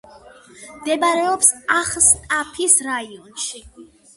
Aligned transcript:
მდებარეობს 0.77 1.51
აღსტაფის 1.75 2.79
რაიონში. 2.89 3.65